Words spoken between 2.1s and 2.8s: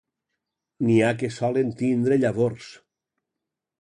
llavors.